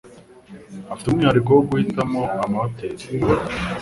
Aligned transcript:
Afite 0.91 1.07
umwihariko 1.07 1.49
wo 1.53 1.63
guhitamo 1.69 2.21
amahoteri. 2.45 3.05